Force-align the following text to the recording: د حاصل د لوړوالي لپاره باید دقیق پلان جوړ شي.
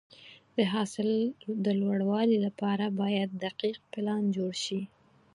د 0.57 0.57
حاصل 0.73 1.09
د 1.65 1.67
لوړوالي 1.81 2.37
لپاره 2.45 2.85
باید 3.01 3.29
دقیق 3.45 3.77
پلان 3.91 4.23
جوړ 4.35 4.51
شي. 4.65 4.81